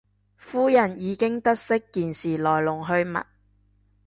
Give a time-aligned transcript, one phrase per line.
[0.35, 3.23] 夫人已經得悉件事來龍去脈